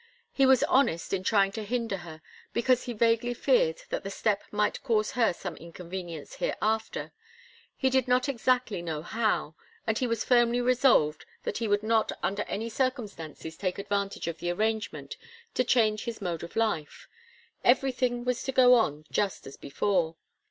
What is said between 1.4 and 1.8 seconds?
to